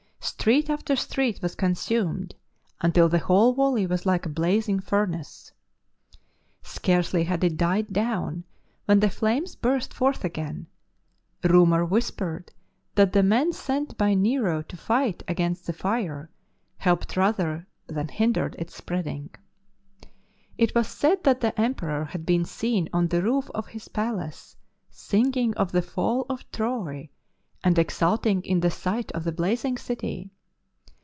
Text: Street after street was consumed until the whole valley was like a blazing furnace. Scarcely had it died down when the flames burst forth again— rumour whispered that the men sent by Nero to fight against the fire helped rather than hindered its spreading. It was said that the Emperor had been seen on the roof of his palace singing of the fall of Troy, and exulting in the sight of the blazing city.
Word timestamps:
Street 0.23 0.69
after 0.71 0.95
street 0.95 1.39
was 1.43 1.53
consumed 1.55 2.33
until 2.79 3.07
the 3.09 3.19
whole 3.19 3.53
valley 3.53 3.85
was 3.85 4.05
like 4.07 4.25
a 4.25 4.29
blazing 4.29 4.79
furnace. 4.79 5.51
Scarcely 6.63 7.23
had 7.25 7.43
it 7.43 7.57
died 7.57 7.91
down 7.93 8.43
when 8.85 8.99
the 9.01 9.09
flames 9.09 9.55
burst 9.55 9.93
forth 9.93 10.23
again— 10.23 10.65
rumour 11.43 11.85
whispered 11.85 12.51
that 12.95 13.13
the 13.13 13.21
men 13.21 13.51
sent 13.53 13.95
by 13.99 14.13
Nero 14.15 14.61
to 14.63 14.75
fight 14.77 15.21
against 15.27 15.65
the 15.67 15.73
fire 15.73 16.31
helped 16.77 17.15
rather 17.17 17.67
than 17.87 18.07
hindered 18.07 18.55
its 18.57 18.75
spreading. 18.75 19.29
It 20.57 20.73
was 20.73 20.87
said 20.87 21.23
that 21.23 21.41
the 21.41 21.59
Emperor 21.59 22.05
had 22.05 22.25
been 22.25 22.45
seen 22.45 22.89
on 22.93 23.07
the 23.09 23.21
roof 23.23 23.49
of 23.55 23.67
his 23.67 23.87
palace 23.89 24.55
singing 24.89 25.53
of 25.55 25.71
the 25.71 25.83
fall 25.83 26.25
of 26.29 26.49
Troy, 26.51 27.09
and 27.63 27.77
exulting 27.77 28.41
in 28.41 28.61
the 28.61 28.71
sight 28.71 29.11
of 29.11 29.23
the 29.23 29.31
blazing 29.31 29.77
city. 29.77 30.31